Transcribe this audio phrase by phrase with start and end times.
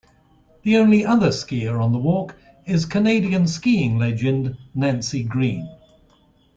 [0.63, 5.69] The only other skier on the walk is Canadian skiing legend Nancy Greene.